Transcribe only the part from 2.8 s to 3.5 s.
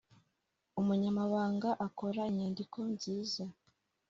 nziza.